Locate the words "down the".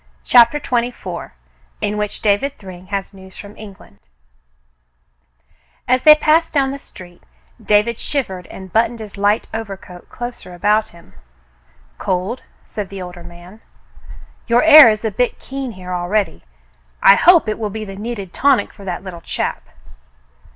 6.51-6.79